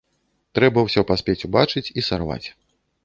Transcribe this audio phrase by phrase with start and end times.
[0.59, 2.43] Трэба ўсё паспець убачыць і сарваць.